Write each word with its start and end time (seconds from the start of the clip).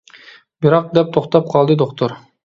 —بىراق،.— 0.65 0.87
دەپ 0.97 1.11
توختاپ 1.17 1.51
قالدى 1.51 1.77
دوختۇر. 1.83 2.17